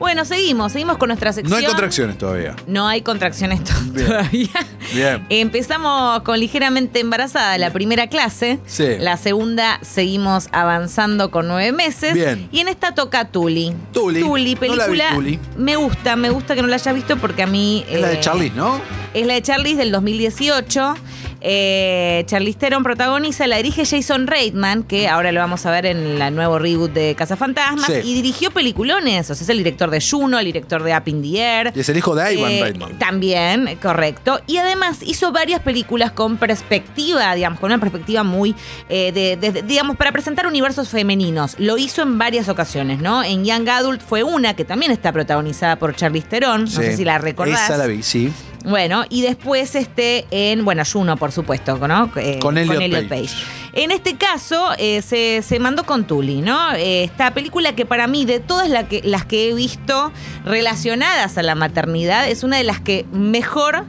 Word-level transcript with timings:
Bueno, 0.00 0.24
seguimos, 0.24 0.72
seguimos 0.72 0.96
con 0.96 1.08
nuestra 1.08 1.32
sección. 1.32 1.50
No 1.52 1.56
hay 1.58 1.66
contracciones 1.66 2.18
todavía. 2.18 2.56
No 2.66 2.88
hay 2.88 3.02
contracciones 3.02 3.62
to- 3.62 3.72
Bien. 3.92 4.06
todavía. 4.08 4.48
Bien. 4.94 5.26
Empezamos 5.28 6.22
con 6.22 6.40
ligeramente 6.40 6.98
embarazada 7.00 7.56
la 7.58 7.70
primera 7.70 8.08
clase. 8.08 8.58
Sí. 8.66 8.86
La 8.98 9.16
segunda 9.18 9.78
seguimos 9.82 10.48
avanzando 10.52 11.30
con 11.30 11.46
nueve 11.46 11.70
meses. 11.72 12.14
Bien. 12.14 12.48
Y 12.50 12.60
en 12.60 12.68
esta 12.68 12.94
toca 12.94 13.26
Tuli. 13.28 13.74
Tuli. 13.92 14.20
Tuli, 14.20 14.54
No 14.54 14.74
la 14.74 14.86
vi, 14.86 14.90
película. 14.90 15.14
Tuli. 15.14 15.38
Me 15.58 15.76
gusta, 15.76 16.16
me 16.16 16.30
gusta 16.30 16.54
que 16.54 16.62
no 16.62 16.68
la 16.68 16.76
hayas 16.76 16.94
visto 16.94 17.16
porque 17.18 17.42
a 17.42 17.46
mí. 17.46 17.84
Es 17.88 18.00
la 18.00 18.08
eh, 18.10 18.16
de 18.16 18.20
Charlie, 18.20 18.50
¿no? 18.50 18.80
Es 19.12 19.26
la 19.26 19.34
de 19.34 19.42
Charlize 19.42 19.76
del 19.76 19.92
2018. 19.92 20.94
Eh, 21.42 22.22
Charlize 22.26 22.58
Theron 22.58 22.82
protagoniza, 22.82 23.46
la 23.46 23.56
dirige 23.56 23.84
Jason 23.86 24.26
Reitman, 24.26 24.82
que 24.82 25.08
ahora 25.08 25.32
lo 25.32 25.40
vamos 25.40 25.64
a 25.66 25.70
ver 25.70 25.86
en 25.86 26.20
el 26.20 26.34
nuevo 26.34 26.58
reboot 26.58 26.92
de 26.92 27.14
Cazafantasmas, 27.14 27.86
Sí. 27.86 28.00
y 28.04 28.14
dirigió 28.14 28.50
peliculones. 28.50 29.30
O 29.30 29.34
sea, 29.34 29.42
es 29.44 29.48
el 29.48 29.58
director 29.58 29.90
de 29.90 30.00
Juno, 30.00 30.38
el 30.38 30.44
director 30.44 30.82
de 30.82 30.94
Up 30.96 31.02
in 31.06 31.22
the 31.22 31.38
Air. 31.40 31.72
Y 31.74 31.80
es 31.80 31.88
el 31.88 31.96
hijo 31.96 32.14
de 32.14 32.34
Ivan 32.34 32.50
Eh, 32.52 32.62
Reitman. 32.62 32.98
También, 32.98 33.78
correcto. 33.82 34.40
Y 34.46 34.58
además 34.58 34.98
hizo 35.02 35.32
varias 35.32 35.60
películas 35.60 36.12
con 36.12 36.36
perspectiva, 36.36 37.34
digamos, 37.34 37.58
con 37.58 37.70
una 37.72 37.80
perspectiva 37.80 38.22
muy, 38.22 38.54
eh, 38.88 39.10
de, 39.12 39.36
de- 39.36 39.62
digamos, 39.62 39.96
para 39.96 40.12
presentar 40.12 40.46
universos 40.46 40.88
femeninos. 40.88 41.56
Lo 41.58 41.78
hizo 41.78 42.02
en 42.02 42.18
varias 42.18 42.48
ocasiones, 42.48 43.00
¿no? 43.00 43.22
En 43.24 43.44
Young 43.44 43.68
Adult 43.68 44.02
fue 44.02 44.22
una 44.22 44.54
que 44.54 44.64
también 44.64 44.92
está 44.92 45.12
protagonizada 45.12 45.76
por 45.76 45.94
Charlize 45.96 46.26
Theron. 46.28 46.64
No 46.64 46.70
sé 46.70 46.96
si 46.96 47.04
la 47.04 47.18
recordás. 47.18 47.64
Esa 47.64 47.76
la 47.78 47.86
vi, 47.86 48.02
sí. 48.02 48.32
Bueno, 48.64 49.04
y 49.08 49.22
después 49.22 49.74
este 49.74 50.26
en, 50.30 50.64
bueno, 50.64 50.82
Juno, 50.90 51.16
por 51.16 51.32
supuesto, 51.32 51.76
¿no? 51.88 52.10
Eh, 52.16 52.38
Con 52.40 52.58
Elliot 52.58 53.08
Page. 53.08 53.30
En 53.72 53.90
este 53.90 54.16
caso, 54.16 54.68
eh, 54.78 55.00
se, 55.02 55.42
se 55.42 55.58
mandó 55.58 55.84
con 55.84 56.04
Tully, 56.06 56.42
¿no? 56.42 56.72
Eh, 56.74 57.04
esta 57.04 57.32
película 57.32 57.74
que 57.74 57.86
para 57.86 58.06
mí, 58.06 58.24
de 58.26 58.38
todas 58.40 58.68
la 58.68 58.86
que- 58.88 59.00
las 59.04 59.24
que 59.24 59.48
he 59.48 59.54
visto 59.54 60.12
relacionadas 60.44 61.38
a 61.38 61.42
la 61.42 61.54
maternidad, 61.54 62.28
es 62.28 62.42
una 62.42 62.58
de 62.58 62.64
las 62.64 62.80
que 62.80 63.06
mejor 63.12 63.84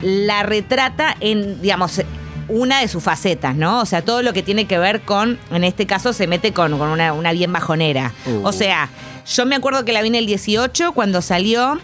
la 0.00 0.42
retrata 0.42 1.16
en, 1.20 1.62
digamos, 1.62 2.00
una 2.48 2.80
de 2.80 2.88
sus 2.88 3.02
facetas, 3.02 3.54
¿no? 3.54 3.80
O 3.80 3.86
sea, 3.86 4.02
todo 4.02 4.22
lo 4.22 4.32
que 4.32 4.42
tiene 4.42 4.66
que 4.66 4.78
ver 4.78 5.02
con, 5.02 5.38
en 5.52 5.62
este 5.64 5.86
caso, 5.86 6.12
se 6.12 6.26
mete 6.26 6.52
con, 6.52 6.76
con 6.76 6.88
una, 6.88 7.12
una 7.12 7.32
bien 7.32 7.52
bajonera. 7.52 8.12
Uh. 8.26 8.44
O 8.46 8.52
sea, 8.52 8.88
yo 9.32 9.46
me 9.46 9.54
acuerdo 9.54 9.84
que 9.84 9.92
la 9.92 10.02
vi 10.02 10.08
en 10.08 10.16
el 10.16 10.26
18 10.26 10.92
cuando 10.92 11.22
salió. 11.22 11.78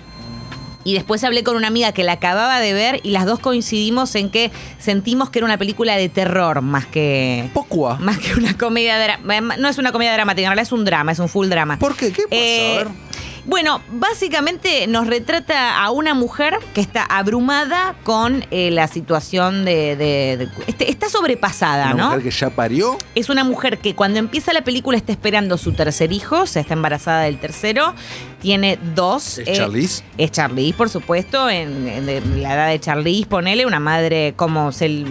Y 0.84 0.94
después 0.94 1.22
hablé 1.24 1.42
con 1.42 1.56
una 1.56 1.66
amiga 1.68 1.92
que 1.92 2.04
la 2.04 2.12
acababa 2.12 2.60
de 2.60 2.72
ver 2.72 3.00
y 3.02 3.10
las 3.10 3.26
dos 3.26 3.40
coincidimos 3.40 4.14
en 4.14 4.30
que 4.30 4.50
sentimos 4.78 5.28
que 5.30 5.40
era 5.40 5.46
una 5.46 5.58
película 5.58 5.96
de 5.96 6.08
terror 6.08 6.62
más 6.62 6.86
que 6.86 7.50
Pocua. 7.52 7.98
más 7.98 8.18
que 8.18 8.34
una 8.34 8.56
comedia 8.56 8.98
dramática. 8.98 9.56
No 9.60 9.68
es 9.68 9.78
una 9.78 9.92
comedia 9.92 10.12
dramática, 10.12 10.46
en 10.46 10.50
realidad 10.50 10.66
es 10.66 10.72
un 10.72 10.84
drama, 10.84 11.12
es 11.12 11.18
un 11.18 11.28
full 11.28 11.48
drama. 11.48 11.78
¿Por 11.78 11.96
qué? 11.96 12.12
¿Qué 12.12 12.22
pasa? 12.22 12.36
Eh, 12.36 12.78
a 12.78 12.84
ver. 12.84 13.07
Bueno, 13.48 13.80
básicamente 13.90 14.86
nos 14.86 15.06
retrata 15.06 15.82
a 15.82 15.90
una 15.90 16.14
mujer 16.14 16.58
que 16.74 16.80
está 16.80 17.02
abrumada 17.02 17.96
con 18.04 18.44
eh, 18.50 18.70
la 18.70 18.86
situación 18.88 19.64
de... 19.64 19.96
de- 19.96 20.36
de- 20.36 20.48
este- 20.66 20.90
está 20.90 21.08
sobrepasada, 21.08 21.86
Una 21.86 21.94
¿no? 21.94 22.04
mujer 22.10 22.22
que 22.22 22.30
ya 22.30 22.50
parió. 22.50 22.96
Es 23.14 23.28
una 23.30 23.44
mujer 23.44 23.78
que 23.78 23.94
cuando 23.94 24.18
empieza 24.18 24.52
la 24.52 24.62
película 24.62 24.96
está 24.98 25.12
esperando 25.12 25.56
su 25.58 25.72
tercer 25.72 26.12
hijo, 26.12 26.42
o 26.42 26.46
sea, 26.46 26.60
está 26.62 26.74
embarazada 26.74 27.22
del 27.22 27.38
tercero, 27.40 27.94
tiene 28.40 28.78
dos. 28.94 29.38
¿Es 29.38 29.48
eh, 29.48 29.52
Charlize? 29.54 30.04
Es 30.18 30.30
Charlize, 30.30 30.76
por 30.76 30.90
supuesto, 30.90 31.48
en, 31.48 32.06
la 32.42 32.54
edad 32.54 32.68
de 32.68 32.78
Charlize, 32.80 33.26
ponele 33.26 33.64
una 33.66 33.80
madre 33.80 34.34
como 34.36 34.72
se 34.72 35.04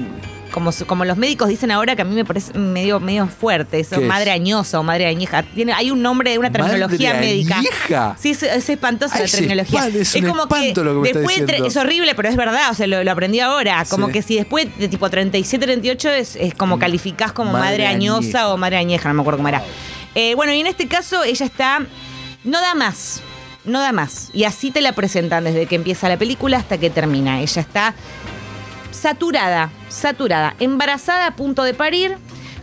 como, 0.57 0.71
como 0.87 1.05
los 1.05 1.17
médicos 1.17 1.49
dicen 1.49 1.69
ahora, 1.71 1.95
que 1.95 2.01
a 2.01 2.05
mí 2.05 2.15
me 2.15 2.25
parece 2.25 2.57
medio, 2.57 2.99
medio 2.99 3.27
fuerte, 3.27 3.79
eso, 3.79 4.01
madre 4.01 4.31
añosa 4.31 4.79
o 4.79 4.83
madre 4.83 5.05
añeja. 5.05 5.43
Tiene, 5.43 5.73
hay 5.73 5.91
un 5.91 6.01
nombre 6.01 6.31
de 6.31 6.39
una 6.39 6.51
terminología 6.51 7.13
Madre 7.13 7.27
médica. 7.27 7.57
añeja. 7.57 8.15
Sí, 8.19 8.31
es, 8.31 8.43
es 8.43 8.69
espantosa 8.69 9.15
Ay, 9.17 9.21
la 9.23 9.27
terminología. 9.29 9.79
espan- 9.87 9.95
es 10.01 10.15
un 10.15 10.37
lo 10.85 11.01
que 11.03 11.13
después 11.13 11.41
es 11.65 11.77
horrible, 11.77 12.15
pero 12.15 12.29
es 12.29 12.35
verdad, 12.35 12.71
o 12.71 12.73
sea, 12.73 12.87
lo, 12.87 13.03
lo 13.03 13.11
aprendí 13.11 13.39
ahora. 13.39 13.85
Como 13.89 14.07
Sí. 14.07 14.13
que 14.13 14.21
si 14.21 14.35
después 14.35 14.67
de 14.77 14.87
tipo 14.87 15.09
37, 15.09 15.65
38 15.65 16.09
es, 16.09 16.35
es 16.35 16.53
como 16.53 16.79
calificás 16.79 17.31
como 17.31 17.51
madre, 17.51 17.67
Madre 17.67 17.87
añosa 17.87 18.17
añeja. 18.19 18.49
o 18.49 18.57
madre 18.57 18.77
añeja, 18.77 19.09
no 19.09 19.15
me 19.15 19.21
acuerdo 19.21 19.37
cómo 19.37 19.49
era. 19.49 19.61
Eh, 20.15 20.33
bueno, 20.35 20.53
y 20.53 20.59
en 20.61 20.67
este 20.67 20.87
caso 20.87 21.23
ella 21.23 21.45
está. 21.45 21.79
No 22.43 22.59
da 22.61 22.73
más. 22.75 23.21
No 23.65 23.81
da 23.81 23.91
más. 23.91 24.29
Y 24.33 24.45
así 24.45 24.71
te 24.71 24.79
la 24.81 24.93
presentan 24.93 25.43
desde 25.43 25.65
que 25.65 25.75
empieza 25.75 26.07
la 26.07 26.17
película 26.17 26.57
hasta 26.57 26.77
que 26.77 26.89
termina. 26.89 27.41
Ella 27.41 27.61
está 27.61 27.93
saturada, 28.97 29.69
saturada, 29.89 30.55
embarazada 30.59 31.27
a 31.27 31.35
punto 31.35 31.63
de 31.63 31.73
parir. 31.73 32.17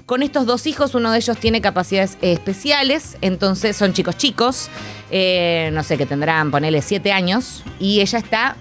Con 0.05 0.22
estos 0.22 0.45
dos 0.45 0.67
hijos, 0.67 0.95
uno 0.95 1.11
de 1.12 1.17
ellos 1.17 1.39
tiene 1.39 1.62
capacidades 1.62 2.19
especiales, 2.21 3.17
entonces 3.22 3.75
son 3.75 3.95
chicos 3.95 4.19
chicos, 4.19 4.69
eh, 5.11 5.71
no 5.73 5.83
sé, 5.83 5.97
que 5.97 6.05
tendrán, 6.05 6.50
ponele, 6.50 6.83
siete 6.83 7.11
años, 7.11 7.62
y 7.81 8.03
ella 8.03 8.19
está 8.19 8.56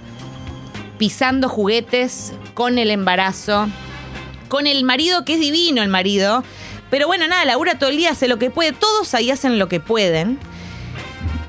pisando 0.98 1.50
juguetes 1.50 2.32
con 2.54 2.78
el 2.78 2.90
embarazo, 2.92 3.68
con 4.48 4.68
el 4.68 4.86
marido, 4.86 5.26
que 5.26 5.34
es 5.34 5.42
divino 5.42 5.82
el 5.82 5.90
marido, 5.90 6.46
pero 6.94 7.08
bueno, 7.08 7.28
nada, 7.28 7.44
Laura 7.44 7.78
todo 7.78 7.90
el 7.90 7.98
día 7.98 8.12
hace 8.12 8.28
lo 8.28 8.38
que 8.38 8.52
puede, 8.52 8.72
todos 8.72 9.14
ahí 9.16 9.32
hacen 9.32 9.58
lo 9.58 9.68
que 9.68 9.80
pueden. 9.80 10.40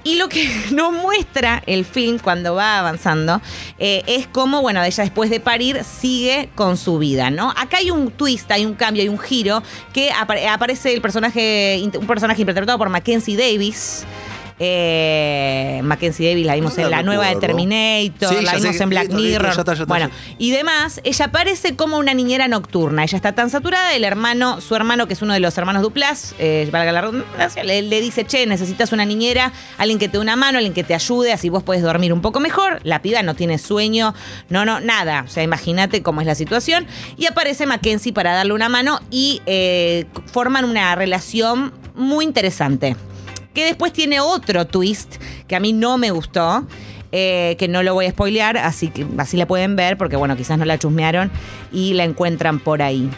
Y 0.05 0.17
lo 0.17 0.29
que 0.29 0.49
no 0.71 0.93
muestra 0.93 1.63
el 1.67 1.85
film 1.85 2.19
cuando 2.19 2.55
va 2.55 2.79
avanzando 2.79 3.41
eh, 3.79 4.03
es 4.07 4.27
cómo, 4.27 4.61
bueno, 4.63 4.83
ella 4.85 5.03
después 5.03 5.31
de 5.31 5.41
parir 5.41 5.83
sigue 5.83 6.51
con 6.55 6.77
su 6.77 6.99
vida, 6.99 7.31
¿no? 7.31 7.51
Acá 7.57 7.79
hay 7.79 7.91
un 7.91 8.11
twist, 8.11 8.51
hay 8.53 8.65
un 8.67 8.75
cambio, 8.75 9.03
hay 9.03 9.09
un 9.09 9.19
giro 9.19 9.63
que 9.93 10.11
apare- 10.11 10.47
aparece 10.49 10.93
el 10.93 11.01
personaje, 11.01 11.81
un 11.99 12.07
personaje 12.07 12.43
interpretado 12.43 12.79
por 12.79 12.89
Mackenzie 12.91 13.37
Davis. 13.37 14.05
Eh, 14.59 15.81
Mackenzie 15.83 16.29
Davis 16.29 16.47
la 16.47 16.55
vimos 16.55 16.77
No 16.79 16.85
en 16.85 16.91
la 16.91 17.03
nueva 17.03 17.29
de. 17.29 17.37
Terminator, 17.37 18.29
Sí, 18.39 18.45
la 18.45 18.53
sé 18.53 18.57
vimos 18.59 18.81
en 18.81 18.89
Black 18.89 19.11
Mirror. 19.13 19.53
ya 19.53 19.61
está, 19.61 19.75
ya 19.75 19.83
está, 19.83 19.85
bueno, 19.87 20.11
y 20.39 20.51
demás, 20.53 21.01
ella 21.05 21.25
aparece 21.27 21.75
como 21.75 21.99
una 21.99 22.15
niñera 22.15 22.47
nocturna. 22.47 23.03
Ella 23.03 23.17
está 23.17 23.33
tan 23.33 23.51
saturada, 23.51 23.95
el 23.95 24.05
hermano, 24.05 24.61
su 24.61 24.75
hermano, 24.77 25.09
que 25.09 25.15
es 25.15 25.23
uno 25.23 25.33
de 25.33 25.41
los 25.41 25.59
hermanos 25.59 25.83
Duplas, 25.83 26.35
eh, 26.39 26.69
valga 26.71 26.93
la 26.93 27.01
redundancia, 27.01 27.65
le, 27.65 27.83
le 27.83 28.01
dice, 28.01 28.25
che, 28.25 28.47
necesitas 28.47 28.93
una 28.93 29.05
niñera, 29.05 29.53
alguien 29.79 29.99
que 29.99 30.09
te 30.09 30.13
dé 30.13 30.19
una 30.21 30.37
mano, 30.37 30.59
alguien 30.59 30.75
que 30.75 30.85
te 30.85 30.95
ayude, 30.95 31.33
así 31.33 31.49
vos 31.49 31.63
puedes 31.63 31.83
dormir 31.83 32.13
un 32.13 32.21
poco 32.21 32.39
mejor. 32.41 32.81
La 32.85 33.03
piba 33.03 33.23
no 33.23 33.35
tiene 33.35 33.59
sueño, 33.59 34.15
no, 34.49 34.65
no, 34.65 34.81
nada. 34.81 35.25
O 35.27 35.29
sea, 35.29 35.43
imagínate 35.43 36.03
cómo 36.03 36.21
es 36.21 36.27
la 36.27 36.35
situación. 36.35 36.87
Y 37.17 37.27
aparece 37.27 37.67
Mackenzie 37.67 38.13
para 38.13 38.33
darle 38.35 38.53
una 38.53 38.69
mano 38.69 39.01
y 39.11 39.43
eh, 39.47 40.07
forman 40.33 40.65
una 40.65 40.95
relación 40.95 41.73
muy 41.95 42.25
interesante 42.25 42.97
que 43.55 43.65
después 43.65 43.93
tiene 43.93 44.21
otro 44.21 44.67
twist 44.67 45.17
que 45.47 45.57
a 45.57 45.61
mí 45.61 45.73
no 45.73 45.97
me 45.97 46.11
gustó. 46.11 46.67
eh, 47.17 47.55
que 47.61 47.69
no 47.69 47.85
lo 47.85 47.95
voy 47.95 48.07
a 48.07 48.11
spoilear, 48.11 48.59
así 48.59 48.89
que 48.89 49.07
así 49.19 49.37
la 49.37 49.47
pueden 49.47 49.77
ver, 49.77 49.97
porque 49.97 50.17
bueno, 50.17 50.37
quizás 50.37 50.59
no 50.59 50.65
la 50.65 50.79
chusmearon 50.81 51.31
y 51.73 51.95
la 51.95 52.03
encuentran 52.03 52.59
por 52.59 52.83
ahí. 52.83 53.09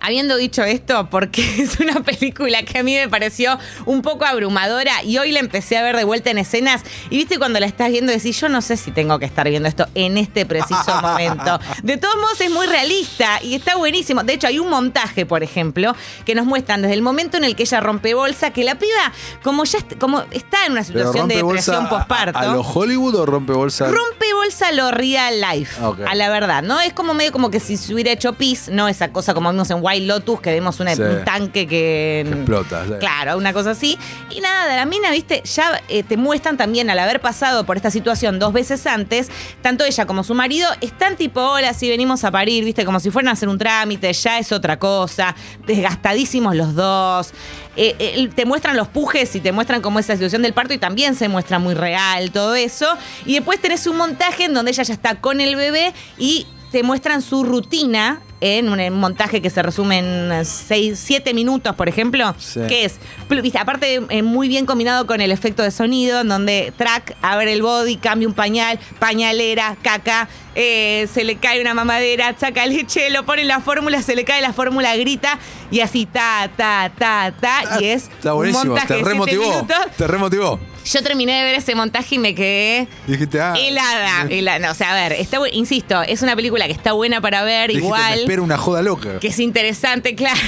Habiendo 0.00 0.36
dicho 0.36 0.62
esto, 0.64 1.08
porque 1.10 1.42
es 1.62 1.78
una 1.80 2.02
película 2.02 2.62
que 2.62 2.78
a 2.78 2.82
mí 2.82 2.94
me 2.94 3.08
pareció 3.08 3.58
un 3.86 4.02
poco 4.02 4.24
abrumadora 4.24 5.02
y 5.04 5.18
hoy 5.18 5.32
la 5.32 5.40
empecé 5.40 5.76
a 5.76 5.82
ver 5.82 5.96
de 5.96 6.04
vuelta 6.04 6.30
en 6.30 6.38
escenas 6.38 6.82
y 7.10 7.16
viste 7.18 7.38
cuando 7.38 7.60
la 7.60 7.66
estás 7.66 7.90
viendo 7.90 8.10
decís, 8.12 8.40
yo 8.40 8.48
no 8.48 8.62
sé 8.62 8.76
si 8.76 8.90
tengo 8.92 9.18
que 9.18 9.26
estar 9.26 9.48
viendo 9.48 9.68
esto 9.68 9.86
en 9.94 10.16
este 10.18 10.46
preciso 10.46 10.94
momento. 11.02 11.60
De 11.82 11.96
todos 11.98 12.16
modos 12.16 12.40
es 12.40 12.50
muy 12.50 12.66
realista 12.66 13.40
y 13.42 13.54
está 13.54 13.76
buenísimo. 13.76 14.22
De 14.22 14.32
hecho 14.34 14.46
hay 14.46 14.58
un 14.58 14.70
montaje, 14.70 15.26
por 15.26 15.42
ejemplo, 15.42 15.94
que 16.24 16.34
nos 16.34 16.46
muestran 16.46 16.82
desde 16.82 16.94
el 16.94 17.02
momento 17.02 17.36
en 17.36 17.44
el 17.44 17.54
que 17.56 17.64
ella 17.64 17.80
rompe 17.80 18.14
bolsa, 18.14 18.52
que 18.52 18.64
la 18.64 18.76
piba, 18.76 19.12
como 19.42 19.64
ya 19.64 19.78
est- 19.78 19.98
como 19.98 20.22
está 20.30 20.64
en 20.66 20.72
una 20.72 20.82
¿Pero 20.82 20.98
situación 20.98 21.28
de 21.28 21.36
depresión 21.36 21.86
a- 21.86 21.88
posparto. 21.90 22.38
¿A, 22.38 22.42
a 22.42 22.46
lo 22.54 22.62
Hollywood 22.62 23.14
o 23.16 23.26
rompe 23.26 23.52
bolsa? 23.52 23.86
Rompe 23.86 24.32
bolsa 24.34 24.68
a 24.68 24.72
lo 24.72 24.90
real 24.90 25.40
life, 25.40 25.82
Ok. 25.84 26.00
a 26.08 26.14
la 26.14 26.28
verdad, 26.30 26.62
¿no? 26.62 26.80
Es 26.80 26.92
como 26.94 27.12
medio 27.14 27.32
como 27.32 27.50
que 27.50 27.60
si 27.60 27.76
se 27.76 27.92
hubiera 27.92 28.10
hecho 28.12 28.32
pis, 28.32 28.68
no 28.70 28.88
esa 28.88 29.12
cosa 29.12 29.34
como 29.34 29.50
vimos 29.50 29.70
en 29.70 29.82
Wild 29.90 30.06
Lotus, 30.06 30.40
que 30.40 30.50
vemos 30.50 30.78
una- 30.80 30.94
Sí. 30.94 31.02
un 31.02 31.24
tanque 31.24 31.66
que... 31.66 32.24
Que 32.26 32.34
explota, 32.34 32.84
sí. 32.86 32.92
Claro, 33.00 33.36
una 33.36 33.52
cosa 33.52 33.70
así. 33.72 33.98
Y 34.30 34.40
nada, 34.40 34.76
la 34.76 34.84
mina, 34.86 35.10
viste, 35.10 35.42
ya 35.44 35.80
eh, 35.88 36.02
te 36.02 36.16
muestran 36.16 36.56
también 36.56 36.90
al 36.90 36.98
haber 36.98 37.20
pasado 37.20 37.64
por 37.64 37.76
esta 37.76 37.90
situación 37.90 38.38
dos 38.38 38.52
veces 38.52 38.86
antes, 38.86 39.28
tanto 39.62 39.84
ella 39.84 40.06
como 40.06 40.24
su 40.24 40.34
marido 40.34 40.68
están 40.80 41.16
tipo, 41.16 41.40
hola, 41.40 41.74
si 41.74 41.88
venimos 41.88 42.24
a 42.24 42.30
parir, 42.30 42.64
viste, 42.64 42.84
como 42.84 43.00
si 43.00 43.10
fueran 43.10 43.28
a 43.28 43.32
hacer 43.32 43.48
un 43.48 43.58
trámite, 43.58 44.12
ya 44.12 44.38
es 44.38 44.52
otra 44.52 44.78
cosa, 44.78 45.34
desgastadísimos 45.66 46.54
los 46.56 46.74
dos. 46.74 47.32
Eh, 47.76 47.94
eh, 47.98 48.28
te 48.34 48.44
muestran 48.44 48.76
los 48.76 48.88
pujes 48.88 49.34
y 49.36 49.40
te 49.40 49.52
muestran 49.52 49.80
cómo 49.80 49.98
es 49.98 50.08
la 50.08 50.14
situación 50.16 50.42
del 50.42 50.52
parto 50.52 50.74
y 50.74 50.78
también 50.78 51.14
se 51.14 51.28
muestra 51.28 51.58
muy 51.58 51.74
real 51.74 52.30
todo 52.30 52.54
eso. 52.54 52.86
Y 53.24 53.34
después 53.34 53.60
tenés 53.60 53.86
un 53.86 53.96
montaje 53.96 54.44
en 54.44 54.54
donde 54.54 54.72
ella 54.72 54.82
ya 54.82 54.92
está 54.94 55.14
con 55.20 55.40
el 55.40 55.56
bebé 55.56 55.92
y 56.18 56.46
te 56.72 56.82
muestran 56.82 57.22
su 57.22 57.44
rutina 57.44 58.20
en 58.40 58.68
un 58.68 58.92
montaje 58.98 59.42
que 59.42 59.50
se 59.50 59.62
resume 59.62 59.98
en 59.98 60.44
6, 60.44 60.98
7 60.98 61.34
minutos, 61.34 61.74
por 61.76 61.88
ejemplo, 61.88 62.34
Sí. 62.38 62.60
que 62.68 62.84
es, 62.84 62.98
viste, 63.42 63.58
aparte 63.58 64.00
eh, 64.08 64.22
muy 64.22 64.48
bien 64.48 64.66
combinado 64.66 65.06
con 65.06 65.20
el 65.20 65.30
efecto 65.30 65.62
de 65.62 65.70
sonido, 65.70 66.20
en 66.20 66.28
donde 66.28 66.72
track 66.76 67.16
abre 67.22 67.52
el 67.52 67.62
body, 67.62 67.96
cambia 67.96 68.26
un 68.28 68.34
pañal, 68.34 68.78
pañalera, 68.98 69.76
caca, 69.82 70.28
eh, 70.54 71.06
se 71.12 71.24
le 71.24 71.36
cae 71.36 71.60
una 71.60 71.74
mamadera, 71.74 72.34
saca 72.38 72.66
leche, 72.66 73.10
lo 73.10 73.24
pone 73.24 73.42
en 73.42 73.48
la 73.48 73.60
fórmula, 73.60 74.02
se 74.02 74.16
le 74.16 74.24
cae 74.24 74.40
la 74.40 74.52
fórmula, 74.52 74.96
grita 74.96 75.38
y 75.70 75.80
así 75.80 76.06
ta, 76.06 76.50
ta, 76.56 76.90
ta, 76.98 77.32
ta, 77.40 77.78
y 77.80 77.86
es 77.86 78.04
Está 78.04 78.32
un 78.34 78.38
buenísimo, 78.40 78.64
montaje 78.74 78.94
te 78.94 79.04
remotivó. 79.04 79.66
Te 79.96 80.06
remotivó. 80.06 80.60
Yo 80.84 81.02
terminé 81.02 81.32
de 81.38 81.44
ver 81.44 81.54
ese 81.56 81.74
montaje 81.74 82.14
y 82.14 82.18
me 82.18 82.34
quedé 82.34 82.88
Dijiste, 83.06 83.40
ah. 83.40 83.54
helada. 83.56 84.26
helada. 84.30 84.58
No, 84.58 84.70
o 84.72 84.74
sea, 84.74 84.92
a 84.92 84.94
ver, 84.94 85.12
está, 85.12 85.38
bu- 85.38 85.48
insisto, 85.52 86.02
es 86.02 86.22
una 86.22 86.34
película 86.36 86.66
que 86.66 86.72
está 86.72 86.92
buena 86.92 87.20
para 87.20 87.42
ver, 87.44 87.68
dijiste, 87.68 87.86
igual. 87.86 88.14
Me 88.14 88.20
espera 88.22 88.42
una 88.42 88.56
joda 88.56 88.82
loca. 88.82 89.18
Que 89.20 89.28
es 89.28 89.38
interesante, 89.38 90.14
claro, 90.16 90.40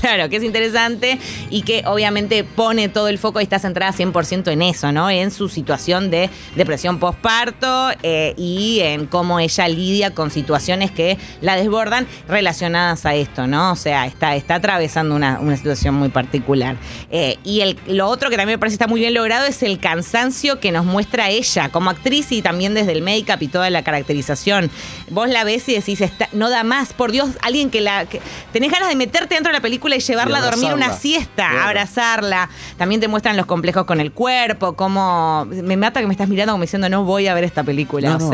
claro, 0.00 0.28
que 0.28 0.36
es 0.36 0.42
interesante 0.42 1.18
y 1.50 1.62
que 1.62 1.82
obviamente 1.86 2.44
pone 2.44 2.88
todo 2.88 3.08
el 3.08 3.18
foco 3.18 3.40
y 3.40 3.44
está 3.44 3.58
centrada 3.58 3.92
100% 3.92 4.50
en 4.52 4.62
eso, 4.62 4.92
¿no? 4.92 5.08
En 5.10 5.30
su 5.30 5.48
situación 5.48 6.10
de 6.10 6.30
depresión 6.56 6.98
postparto 6.98 7.90
eh, 8.02 8.34
y 8.36 8.80
en 8.80 9.06
cómo 9.06 9.38
ella 9.40 9.68
lidia 9.68 10.12
con 10.14 10.30
situaciones 10.30 10.90
que 10.90 11.16
la 11.40 11.56
desbordan 11.56 12.06
relacionadas 12.28 13.06
a 13.06 13.14
esto, 13.14 13.46
¿no? 13.46 13.72
O 13.72 13.76
sea, 13.76 14.06
está, 14.06 14.36
está 14.36 14.56
atravesando 14.56 15.14
una, 15.14 15.38
una 15.40 15.56
situación 15.56 15.94
muy 15.94 16.08
particular. 16.08 16.76
Eh, 17.10 17.38
y 17.44 17.60
el, 17.60 17.78
lo 17.86 18.08
otro 18.08 18.30
que 18.30 18.36
también 18.36 18.56
me 18.56 18.58
parece 18.58 18.74
está 18.74 18.86
muy 18.86 19.00
bien 19.00 19.14
logrado 19.14 19.46
es 19.46 19.62
el 19.62 19.75
cansancio 19.78 20.60
que 20.60 20.72
nos 20.72 20.84
muestra 20.84 21.28
ella 21.30 21.68
como 21.70 21.90
actriz 21.90 22.32
y 22.32 22.42
también 22.42 22.74
desde 22.74 22.92
el 22.92 23.02
make-up 23.02 23.38
y 23.40 23.48
toda 23.48 23.70
la 23.70 23.82
caracterización. 23.82 24.70
Vos 25.10 25.28
la 25.28 25.44
ves 25.44 25.68
y 25.68 25.74
decís, 25.74 26.00
está, 26.00 26.28
no 26.32 26.50
da 26.50 26.64
más, 26.64 26.92
por 26.92 27.12
Dios, 27.12 27.30
alguien 27.42 27.70
que 27.70 27.80
la... 27.80 28.06
que- 28.06 28.20
tenés 28.52 28.70
ganas 28.72 28.88
de 28.88 28.96
meterte 28.96 29.34
dentro 29.34 29.52
de 29.52 29.58
la 29.58 29.62
película 29.62 29.96
y 29.96 30.00
llevarla 30.00 30.38
Y 30.38 30.42
a 30.42 30.44
dormir 30.44 30.72
una 30.74 30.92
siesta, 30.96 31.48
Claro. 31.50 31.60
abrazarla. 31.68 32.48
También 32.76 33.00
te 33.00 33.08
muestran 33.08 33.36
los 33.36 33.46
complejos 33.46 33.84
con 33.84 34.00
el 34.00 34.12
cuerpo, 34.12 34.74
cómo... 34.74 35.46
Me 35.50 35.76
mata 35.76 36.00
que 36.00 36.06
me 36.06 36.12
estás 36.14 36.28
mirando 36.28 36.52
como 36.52 36.62
diciendo, 36.62 36.88
no 36.88 37.04
voy 37.04 37.26
a 37.26 37.34
ver 37.34 37.44
esta 37.44 37.62
película. 37.64 38.10
No, 38.10 38.16
o 38.16 38.18
no. 38.20 38.26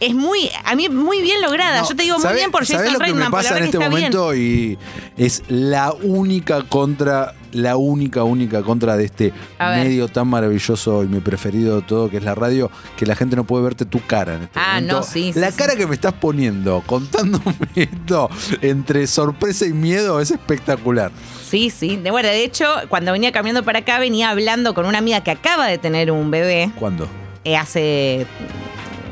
Es 0.00 0.14
muy, 0.14 0.50
a 0.64 0.74
mí 0.74 0.88
muy 0.88 1.20
bien 1.20 1.42
lograda. 1.42 1.82
No, 1.82 1.88
Yo 1.88 1.94
te 1.94 2.02
digo 2.04 2.16
muy 2.16 2.24
¿sabés- 2.26 2.34
bien 2.36 2.50
por 2.50 2.66
Jason 2.66 2.92
lo 2.92 2.98
que 2.98 3.04
Reitman, 3.04 3.24
me 3.26 3.30
pasa 3.30 3.58
en 3.58 3.64
este 3.64 3.76
bien. 3.78 3.90
momento 3.90 4.34
y 4.34 4.78
es 5.18 5.42
la 5.48 5.92
única 5.92 6.62
contra, 6.62 7.34
la 7.52 7.76
única, 7.76 8.24
única 8.24 8.62
contra 8.62 8.96
de 8.96 9.04
este 9.04 9.32
medio 9.58 10.08
tan 10.08 10.26
maravilloso 10.28 11.04
y 11.04 11.06
mi 11.08 11.20
preferido 11.20 11.76
de 11.76 11.82
todo, 11.82 12.08
que 12.08 12.16
es 12.16 12.24
la 12.24 12.34
radio, 12.34 12.70
que 12.96 13.04
la 13.04 13.14
gente 13.14 13.36
no 13.36 13.44
puede 13.44 13.62
verte 13.64 13.84
tu 13.84 14.00
cara 14.06 14.36
en 14.36 14.42
este 14.44 14.58
Ah, 14.58 14.76
momento. 14.76 14.96
no, 14.96 15.02
sí, 15.02 15.32
La 15.34 15.50
sí. 15.50 15.58
cara 15.58 15.76
que 15.76 15.86
me 15.86 15.94
estás 15.94 16.14
poniendo, 16.14 16.82
contándome 16.86 17.54
esto, 17.74 18.30
entre 18.62 19.06
sorpresa 19.06 19.66
y 19.66 19.74
miedo, 19.74 20.18
es 20.20 20.30
espectacular. 20.30 21.12
Sí, 21.46 21.68
sí. 21.68 21.96
De, 21.96 22.10
bueno, 22.10 22.28
de 22.30 22.42
hecho, 22.42 22.64
cuando 22.88 23.12
venía 23.12 23.32
caminando 23.32 23.64
para 23.64 23.80
acá, 23.80 23.98
venía 23.98 24.30
hablando 24.30 24.72
con 24.72 24.86
una 24.86 24.96
amiga 24.98 25.20
que 25.22 25.30
acaba 25.32 25.66
de 25.66 25.76
tener 25.76 26.10
un 26.10 26.30
bebé 26.30 26.70
¿Cuándo? 26.78 27.06
eh, 27.44 27.56
hace 27.58 28.26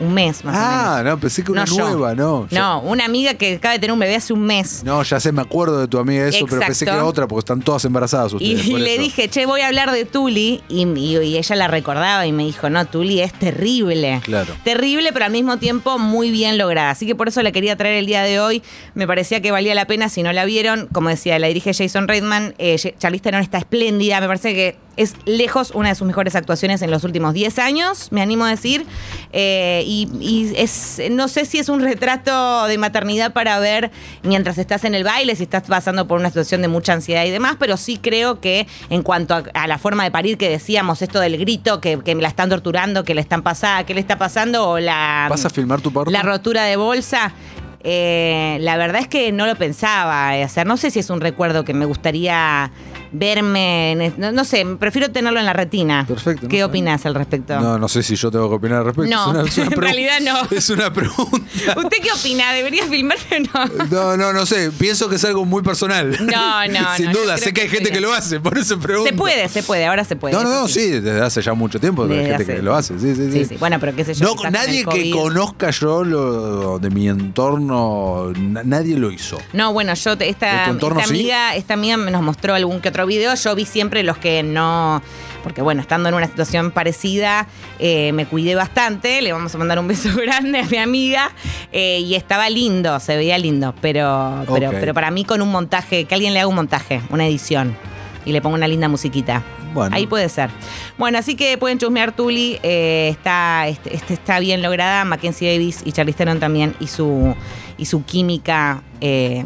un 0.00 0.14
mes 0.14 0.44
más 0.44 0.54
o 0.56 0.58
menos. 0.58 0.74
Ah, 0.86 1.02
no, 1.04 1.18
pensé 1.20 1.42
que 1.44 1.52
una 1.52 1.64
No, 1.64 1.76
yo. 1.76 1.88
nueva, 1.90 2.14
no. 2.14 2.48
Yo- 2.48 2.58
No, 2.58 2.80
una 2.82 3.04
amiga 3.04 3.34
que 3.34 3.54
acaba 3.54 3.72
de 3.74 3.78
tener 3.80 3.92
un 3.92 3.98
bebé 3.98 4.16
hace 4.16 4.32
un 4.32 4.40
mes. 4.42 4.82
No, 4.84 5.02
ya 5.02 5.20
sé, 5.20 5.32
me 5.32 5.42
acuerdo 5.42 5.80
de 5.80 5.88
tu 5.88 5.98
amiga 5.98 6.26
eso, 6.26 6.46
pero 6.48 6.60
pensé 6.60 6.84
que 6.84 6.90
Exacto. 6.90 6.92
era 7.00 7.04
otra 7.04 7.28
porque 7.28 7.40
están 7.40 7.60
todas 7.62 7.84
embarazadas 7.84 8.32
Y, 8.32 8.36
ustedes. 8.36 8.66
y 8.66 8.70
por 8.70 8.80
le 8.80 8.92
eso. 8.94 9.02
dije, 9.02 9.28
che, 9.28 9.46
voy 9.46 9.60
a 9.60 9.66
hablar 9.68 9.90
de 9.90 10.04
Tuli. 10.04 10.62
Y, 10.68 10.82
y- 10.86 11.18
y 11.18 11.36
ella 11.36 11.56
la 11.56 11.68
recordaba 11.68 12.26
y 12.26 12.32
me 12.32 12.44
dijo, 12.44 12.70
no, 12.70 12.84
Tuli 12.86 13.20
es 13.20 13.32
terrible. 13.32 14.20
Claro. 14.24 14.52
Terrible, 14.64 15.12
pero 15.12 15.24
al 15.26 15.32
mismo 15.32 15.56
tiempo 15.58 15.98
muy 15.98 16.30
bien 16.30 16.58
lograda. 16.58 16.90
Así 16.90 17.06
que 17.06 17.14
por 17.14 17.28
eso 17.28 17.42
la 17.42 17.52
quería 17.52 17.76
traer 17.76 17.96
el 17.98 18.06
día 18.06 18.22
de 18.22 18.40
hoy. 18.40 18.62
Me 18.94 19.06
parecía 19.06 19.40
que 19.40 19.50
valía 19.50 19.74
la 19.74 19.86
pena 19.86 20.08
si 20.08 20.22
no 20.22 20.32
la 20.32 20.44
vieron. 20.44 20.88
Como 20.92 21.08
decía, 21.08 21.38
la 21.38 21.48
dirige 21.48 21.72
Jason 21.74 22.08
Reitman. 22.08 22.54
Eh, 22.58 22.76
Charlize 22.98 23.22
Theron 23.22 23.42
está 23.42 23.58
espléndida. 23.58 24.20
Me 24.20 24.26
parece 24.26 24.54
que 24.54 24.76
es 24.96 25.14
lejos 25.26 25.70
una 25.74 25.90
de 25.90 25.94
sus 25.94 26.06
mejores 26.06 26.34
actuaciones 26.34 26.82
en 26.82 26.90
los 26.90 27.04
últimos 27.04 27.32
10 27.32 27.58
años, 27.60 28.08
me 28.10 28.20
animo 28.20 28.44
a 28.46 28.50
decir. 28.50 28.84
Eh, 29.32 29.84
y 29.88 30.08
y 30.20 30.52
es, 30.56 31.00
no 31.10 31.28
sé 31.28 31.44
si 31.44 31.58
es 31.58 31.68
un 31.68 31.80
retrato 31.80 32.66
de 32.66 32.76
maternidad 32.78 33.32
para 33.32 33.58
ver 33.58 33.90
mientras 34.22 34.58
estás 34.58 34.84
en 34.84 34.94
el 34.94 35.04
baile, 35.04 35.34
si 35.36 35.44
estás 35.44 35.62
pasando 35.64 36.06
por 36.06 36.18
una 36.20 36.28
situación 36.28 36.62
de 36.62 36.68
mucha 36.68 36.92
ansiedad 36.92 37.24
y 37.24 37.30
demás, 37.30 37.56
pero 37.58 37.76
sí 37.76 37.98
creo 38.00 38.40
que 38.40 38.66
en 38.90 39.02
cuanto 39.02 39.34
a, 39.34 39.42
a 39.54 39.66
la 39.66 39.78
forma 39.78 40.04
de 40.04 40.10
parir 40.10 40.36
que 40.36 40.48
decíamos, 40.50 41.00
esto 41.02 41.20
del 41.20 41.38
grito, 41.38 41.80
que, 41.80 41.98
que 42.04 42.14
me 42.14 42.22
la 42.22 42.28
están 42.28 42.48
torturando, 42.50 43.04
que 43.04 43.14
le 43.14 43.20
están 43.20 43.42
pasando, 43.42 43.86
que 43.86 43.94
le 43.94 44.00
está 44.00 44.18
pasando, 44.18 44.68
o 44.68 44.78
la, 44.78 45.26
¿Vas 45.30 45.44
a 45.44 45.50
filmar 45.50 45.80
tu 45.80 45.92
parto? 45.92 46.10
la 46.10 46.22
rotura 46.22 46.64
de 46.64 46.76
bolsa. 46.76 47.32
eh, 47.84 48.58
la 48.60 48.76
verdad 48.76 49.00
es 49.00 49.08
que 49.08 49.32
no 49.32 49.46
lo 49.46 49.54
pensaba. 49.56 50.36
eh, 50.36 50.44
O 50.44 50.48
sea, 50.48 50.64
no 50.64 50.76
sé 50.76 50.90
si 50.90 50.98
es 50.98 51.10
un 51.10 51.20
recuerdo 51.20 51.64
que 51.64 51.74
me 51.74 51.84
gustaría 51.86 52.70
verme. 53.12 53.92
en 53.92 54.00
es- 54.02 54.18
no, 54.18 54.32
no 54.32 54.44
sé, 54.44 54.66
prefiero 54.78 55.10
tenerlo 55.10 55.38
en 55.40 55.46
la 55.46 55.52
retina. 55.52 56.04
Perfecto, 56.06 56.42
no 56.44 56.48
¿Qué 56.48 56.58
sé. 56.58 56.64
opinas 56.64 57.04
al 57.06 57.14
respecto? 57.14 57.58
No, 57.60 57.78
no 57.78 57.88
sé 57.88 58.02
si 58.02 58.16
yo 58.16 58.30
tengo 58.30 58.48
que 58.48 58.54
opinar 58.56 58.78
al 58.78 58.84
respecto. 58.86 59.10
No, 59.10 59.24
Es 59.24 59.28
una- 59.30 59.48
es 59.48 59.58
una 59.58 59.66
en 59.76 59.80
realidad 59.82 60.18
no. 60.22 60.38
Es 60.56 60.70
una 60.70 60.92
pregunta. 60.92 61.38
¿Usted 61.76 61.96
qué 62.02 62.12
opina? 62.12 62.52
¿Debería 62.52 62.86
filmarme 62.86 63.24
o 63.32 63.40
no? 63.40 63.84
No, 63.90 64.16
no, 64.16 64.32
no 64.32 64.46
sé. 64.46 64.70
Pienso 64.72 65.08
que 65.08 65.16
es 65.16 65.24
algo 65.24 65.44
muy 65.44 65.62
personal. 65.62 66.10
No, 66.20 66.66
no, 66.66 66.96
Sin 66.96 67.06
no, 67.06 67.12
duda, 67.12 67.38
sé 67.38 67.52
que 67.52 67.62
hay 67.62 67.68
que 67.68 67.76
gente 67.76 67.90
que 67.90 68.00
lo 68.00 68.12
hace, 68.12 68.40
por 68.40 68.56
eso 68.58 68.78
pregunto. 68.78 69.10
Se 69.10 69.16
puede, 69.16 69.48
se 69.48 69.62
puede, 69.62 69.86
ahora 69.86 70.04
se 70.04 70.16
puede. 70.16 70.34
No, 70.34 70.42
no, 70.42 70.50
no, 70.50 70.68
sí, 70.68 70.88
desde 71.00 71.20
hace 71.20 71.40
ya 71.42 71.54
mucho 71.54 71.78
tiempo 71.80 72.02
hay 72.04 72.08
Desde 72.10 72.22
gente 72.28 72.42
hace- 72.44 72.56
que 72.56 72.62
lo 72.62 72.74
hace. 72.74 72.98
Sí, 72.98 73.14
sí, 73.14 73.44
sí. 73.46 73.56
Bueno, 73.58 73.78
pero 73.80 73.94
qué 73.96 74.04
sé 74.04 74.14
yo. 74.14 74.26
No, 74.26 74.36
con 74.36 74.52
nadie 74.52 74.84
que 74.84 75.10
conozca 75.10 75.70
yo 75.70 76.04
lo 76.04 76.78
de 76.78 76.90
mi 76.90 77.08
entorno, 77.08 78.32
na- 78.38 78.62
nadie 78.62 78.96
lo 78.98 79.10
hizo. 79.10 79.38
No, 79.52 79.72
bueno, 79.72 79.94
yo 79.94 80.16
te- 80.16 80.24
¿De 80.24 80.30
esta, 80.30 80.66
entorno 80.66 81.00
esta 81.00 81.10
amiga, 81.10 81.54
esta 81.56 81.74
amiga 81.74 81.96
nos 81.96 82.22
mostró 82.22 82.54
algún 82.54 82.80
que 82.80 82.88
otro 82.90 82.97
video. 83.06 83.34
Yo 83.34 83.54
vi 83.54 83.64
siempre 83.64 84.02
los 84.02 84.18
que 84.18 84.42
no, 84.42 85.02
porque 85.42 85.62
bueno, 85.62 85.80
estando 85.80 86.08
en 86.08 86.14
una 86.14 86.26
situación 86.26 86.70
parecida, 86.70 87.46
eh, 87.78 88.12
me 88.12 88.26
cuidé 88.26 88.54
bastante. 88.54 89.22
Le 89.22 89.32
vamos 89.32 89.54
a 89.54 89.58
mandar 89.58 89.78
un 89.78 89.88
beso 89.88 90.10
grande 90.16 90.60
a 90.60 90.64
mi 90.64 90.76
amiga 90.78 91.30
eh, 91.72 92.00
y 92.00 92.14
estaba 92.14 92.50
lindo, 92.50 93.00
se 93.00 93.16
veía 93.16 93.38
lindo, 93.38 93.74
pero, 93.80 94.44
pero, 94.52 94.70
pero 94.72 94.94
para 94.94 95.10
mí 95.10 95.24
con 95.24 95.42
un 95.42 95.50
montaje, 95.50 96.04
que 96.04 96.14
alguien 96.14 96.34
le 96.34 96.40
haga 96.40 96.48
un 96.48 96.56
montaje, 96.56 97.00
una 97.10 97.26
edición 97.26 97.76
y 98.24 98.32
le 98.32 98.42
ponga 98.42 98.56
una 98.56 98.68
linda 98.68 98.88
musiquita. 98.88 99.42
Bueno. 99.72 99.96
Ahí 99.96 100.06
puede 100.06 100.28
ser. 100.28 100.50
Bueno, 100.96 101.18
así 101.18 101.34
que 101.34 101.58
pueden 101.58 101.78
chusmear 101.78 102.12
Tuli. 102.12 102.58
eh, 102.62 103.08
está, 103.10 103.68
este, 103.68 103.94
este 103.94 104.14
está 104.14 104.38
bien 104.38 104.62
lograda. 104.62 105.04
Mackenzie 105.04 105.52
Davis 105.52 105.82
y 105.84 105.92
Charlize 105.92 106.18
Theron 106.18 106.40
también. 106.40 106.74
Y 106.80 106.86
su, 106.86 107.34
y 107.76 107.86
su 107.86 108.04
química 108.04 108.82
eh, 109.00 109.44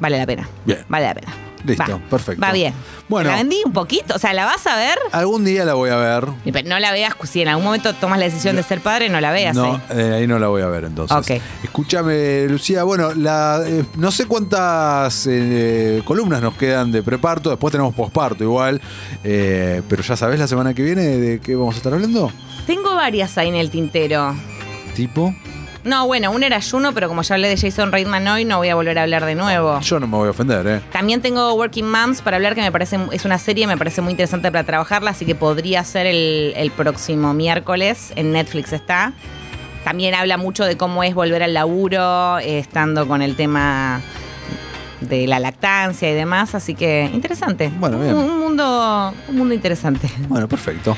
vale 0.00 0.18
la 0.18 0.26
pena. 0.26 0.48
Bien. 0.64 0.84
Vale 0.88 1.06
la 1.06 1.14
pena. 1.14 1.43
Listo, 1.64 1.92
Va, 1.92 2.10
perfecto. 2.10 2.40
Va 2.42 2.52
bien. 2.52 2.74
Bueno. 3.08 3.30
La 3.30 3.36
vendí 3.36 3.56
un 3.64 3.72
poquito. 3.72 4.14
O 4.14 4.18
sea, 4.18 4.32
¿la 4.34 4.44
vas 4.44 4.66
a 4.66 4.76
ver? 4.76 4.98
Algún 5.12 5.44
día 5.44 5.64
la 5.64 5.74
voy 5.74 5.90
a 5.90 5.96
ver. 5.96 6.26
Pero 6.44 6.68
No 6.68 6.78
la 6.78 6.92
veas. 6.92 7.14
Si 7.24 7.40
en 7.42 7.48
algún 7.48 7.64
momento 7.64 7.92
tomas 7.94 8.18
la 8.18 8.26
decisión 8.26 8.56
de 8.56 8.62
ser 8.62 8.80
padre, 8.80 9.08
no 9.08 9.20
la 9.20 9.32
veas. 9.32 9.56
No, 9.56 9.74
ahí. 9.74 9.80
eh, 9.98 10.12
ahí 10.18 10.26
no 10.26 10.38
la 10.38 10.48
voy 10.48 10.62
a 10.62 10.66
ver 10.66 10.84
entonces. 10.84 11.16
Ok. 11.16 11.42
Escúchame, 11.62 12.46
Lucía. 12.48 12.84
Bueno, 12.84 13.12
la, 13.14 13.62
eh, 13.66 13.84
no 13.96 14.10
sé 14.10 14.26
cuántas 14.26 15.26
eh, 15.30 16.02
columnas 16.04 16.40
nos 16.42 16.54
quedan 16.54 16.92
de 16.92 17.02
preparto. 17.02 17.50
Después 17.50 17.72
tenemos 17.72 17.94
posparto 17.94 18.44
igual. 18.44 18.80
eh, 19.24 19.82
pero 19.88 20.02
ya 20.02 20.16
sabes 20.16 20.38
la 20.38 20.46
semana 20.46 20.74
que 20.74 20.82
viene 20.82 21.02
de 21.02 21.40
qué 21.40 21.56
vamos 21.56 21.74
a 21.74 21.78
estar 21.78 21.92
hablando. 21.94 22.30
Tengo 22.66 22.94
varias 22.94 23.36
ahí 23.38 23.48
en 23.48 23.56
el 23.56 23.70
tintero. 23.70 24.34
Tipo, 24.94 25.34
No, 25.84 26.06
bueno, 26.06 26.30
una 26.30 26.46
era 26.46 26.60
Juno, 26.62 26.92
pero 26.94 27.08
como 27.08 27.20
ya 27.22 27.34
hablé 27.34 27.48
de 27.48 27.58
Jason 27.58 27.92
Reitman 27.92 28.26
hoy, 28.26 28.44
no 28.46 28.56
voy 28.56 28.70
a 28.70 28.74
volver 28.74 28.98
a 28.98 29.02
hablar 29.02 29.24
de 29.26 29.34
nuevo. 29.34 29.78
yo 29.80 30.00
no 30.00 30.06
me 30.06 30.16
voy 30.16 30.28
a 30.28 30.30
ofender, 30.30 30.66
¿eh? 30.66 30.80
También 30.90 31.20
tengo 31.20 31.52
Working 31.54 31.88
Moms 31.90 32.22
para 32.22 32.36
hablar, 32.38 32.54
que 32.54 32.62
me 32.62 32.72
parece 32.72 32.98
es 33.12 33.24
una 33.26 33.38
serie, 33.38 33.66
me 33.66 33.76
parece 33.76 34.00
muy 34.00 34.12
interesante 34.12 34.50
para 34.50 34.64
trabajarla, 34.64 35.10
así 35.10 35.26
que 35.26 35.34
podría 35.34 35.84
ser 35.84 36.06
el, 36.06 36.54
el 36.56 36.70
próximo 36.70 37.34
miércoles. 37.34 38.12
En 38.16 38.32
Netflix 38.32 38.72
está. 38.72 39.12
También 39.84 40.14
habla 40.14 40.38
mucho 40.38 40.64
de 40.64 40.78
cómo 40.78 41.04
es 41.04 41.14
volver 41.14 41.42
al 41.42 41.52
laburo, 41.52 42.38
eh, 42.38 42.58
estando 42.58 43.06
con 43.06 43.20
el 43.20 43.36
tema 43.36 44.00
de 45.02 45.26
la 45.26 45.38
lactancia 45.38 46.10
y 46.10 46.14
demás, 46.14 46.54
así 46.54 46.74
que 46.74 47.10
interesante. 47.12 47.70
Bueno, 47.78 47.98
bien. 47.98 48.14
Un, 48.14 48.24
un 48.30 48.38
mundo, 48.38 49.12
un 49.28 49.36
mundo 49.36 49.52
interesante. 49.54 50.08
Bueno, 50.28 50.48
perfecto. 50.48 50.96